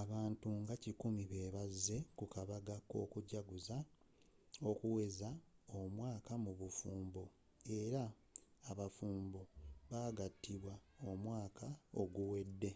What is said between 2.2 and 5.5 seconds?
kabaga k'okujaguza okuweza